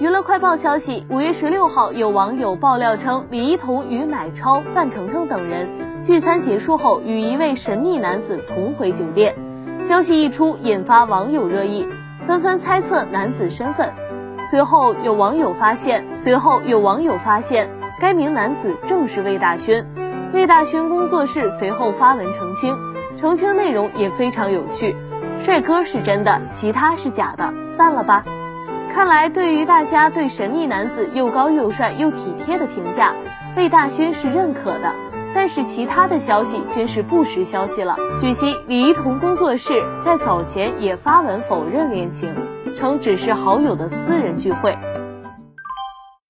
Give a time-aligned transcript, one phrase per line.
[0.00, 5.68] 娱乐快报消息，五月十六号，有网友爆料称，李一桐与买超、范丞丞等人
[6.04, 9.34] 聚餐结束后，与一位神秘男子同回酒店。
[9.82, 11.84] 消息一出，引发网友热议，
[12.28, 13.92] 纷纷猜测男子身份。
[14.48, 17.68] 随后有网友发现，随后有网友发现，
[18.00, 19.84] 该名男子正是魏大勋。
[20.32, 22.78] 魏大勋工作室随后发文澄清，
[23.18, 24.94] 澄清内容也非常有趣：
[25.40, 28.22] 帅哥是真的，其他是假的，散了吧。
[28.98, 33.14] 看来，对于大家对神秘男子又高又帅又体贴的评价，
[33.56, 34.92] 魏大勋是认可的。
[35.32, 37.94] 但是其他的消息均是不实消息了。
[38.20, 42.34] 据悉，李一桐工作室在早前也发文否认恋情，
[42.76, 44.76] 称只是好友的私人聚会。